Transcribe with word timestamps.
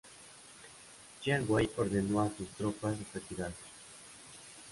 Jiang 1.23 1.45
Wei 1.47 1.69
ordenó 1.77 2.21
a 2.21 2.31
sus 2.35 2.49
tropas 2.57 2.97
retirarse. 3.13 3.61